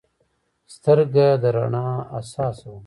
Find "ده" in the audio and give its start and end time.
2.73-2.79